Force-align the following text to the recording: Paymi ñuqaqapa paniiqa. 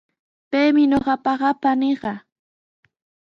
Paymi 0.49 0.83
ñuqaqapa 0.91 1.47
paniiqa. 1.61 2.13